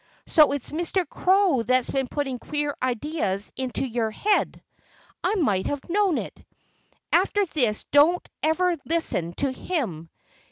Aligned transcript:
"So 0.25 0.51
it's 0.51 0.71
Mr. 0.71 1.07
Crow 1.07 1.61
that's 1.61 1.91
been 1.91 2.07
putting 2.07 2.39
queer 2.39 2.75
ideas 2.81 3.51
into 3.55 3.85
your 3.87 4.09
head! 4.09 4.59
I 5.23 5.35
might 5.35 5.67
have 5.67 5.87
known 5.91 6.17
it. 6.17 6.43
After 7.13 7.45
this 7.45 7.83
don't 7.91 8.27
ever 8.41 8.77
listen 8.83 9.33
to 9.33 9.51
him! 9.51 10.09